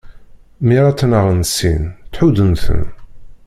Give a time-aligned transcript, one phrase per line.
[0.65, 2.83] Mi ara ttnaɣen sin, ttḥuddu-ten!